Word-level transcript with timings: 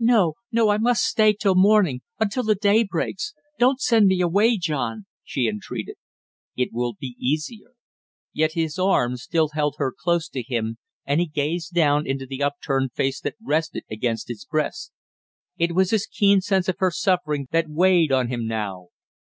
"No, 0.00 0.36
no, 0.50 0.70
I 0.70 0.78
must 0.78 1.04
stay 1.04 1.34
till 1.34 1.54
morning, 1.54 2.00
until 2.18 2.42
the 2.42 2.54
day 2.54 2.84
breaks 2.84 3.34
don't 3.58 3.82
send 3.82 4.06
me 4.06 4.22
away, 4.22 4.56
John!" 4.56 5.04
she 5.22 5.46
entreated. 5.46 5.96
"It 6.56 6.70
will 6.72 6.94
be 6.98 7.16
easier" 7.20 7.72
Yet 8.32 8.52
his 8.54 8.78
arms 8.78 9.20
still 9.24 9.50
held 9.52 9.74
her 9.76 9.92
close 9.92 10.26
to 10.30 10.42
him, 10.42 10.78
and 11.04 11.20
he 11.20 11.26
gazed 11.26 11.74
down 11.74 12.06
into 12.06 12.24
the 12.24 12.42
upturned 12.42 12.92
face 12.94 13.20
that 13.20 13.36
rested 13.42 13.84
against 13.90 14.28
his 14.28 14.46
breast. 14.46 14.90
It 15.58 15.74
was 15.74 15.90
his 15.90 16.06
keen 16.06 16.40
sense 16.40 16.66
of 16.66 16.76
her 16.78 16.90
suffering 16.90 17.48
that 17.50 17.68
weighed 17.68 18.10
on 18.10 18.28
him 18.28 18.46
now. 18.46 18.88